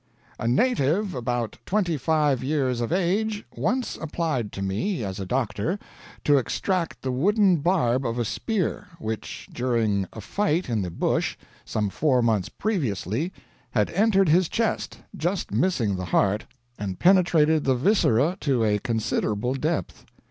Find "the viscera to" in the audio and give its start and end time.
17.63-18.63